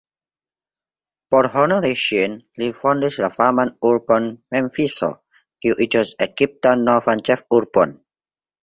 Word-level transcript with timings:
Por 1.35 1.47
honori 1.63 1.91
ŝin 2.05 2.39
li 2.63 2.71
fondis 2.79 3.19
la 3.25 3.29
faman 3.37 3.75
urbon 3.93 4.27
Memfiso, 4.57 5.13
kiu 5.39 5.79
iĝos 5.89 6.19
Egiptan 6.29 6.85
novan 6.91 7.25
ĉefurbon. 7.31 7.99